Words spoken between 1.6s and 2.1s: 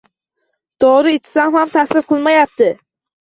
ta'sir